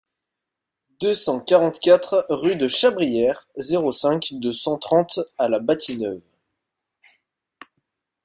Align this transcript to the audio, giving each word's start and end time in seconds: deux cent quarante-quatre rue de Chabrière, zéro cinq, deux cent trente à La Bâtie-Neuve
deux 0.99 1.13
cent 1.13 1.39
quarante-quatre 1.39 2.25
rue 2.29 2.55
de 2.55 2.67
Chabrière, 2.67 3.47
zéro 3.57 3.91
cinq, 3.91 4.29
deux 4.31 4.51
cent 4.51 4.79
trente 4.79 5.19
à 5.37 5.47
La 5.47 5.59
Bâtie-Neuve 5.59 6.23